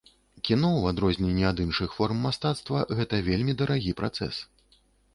Кіно, 0.47 0.69
у 0.79 0.87
адрозненні 0.91 1.43
ад 1.51 1.61
іншых 1.67 1.95
форм 1.99 2.25
мастацтва, 2.31 2.83
гэта 3.01 3.23
вельмі 3.31 3.59
дарагі 3.63 3.99
працэс. 4.05 4.45